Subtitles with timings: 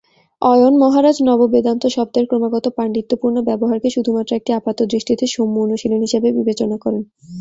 [0.41, 7.01] অয়ন মহারাজ "নব-বেদান্ত" শব্দের ক্রমাগত পাণ্ডিত্যপূর্ণ ব্যবহারকে শুধুমাত্র একটি "আপাতদৃষ্টিতে সৌম্য অনুশীলন" হিসেবে বিবেচনা করেন।